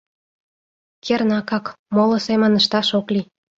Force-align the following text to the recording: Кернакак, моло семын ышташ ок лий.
Кернакак, 1.03 1.65
моло 1.95 2.17
семын 2.27 2.53
ышташ 2.59 2.89
ок 2.99 3.07
лий. 3.13 3.25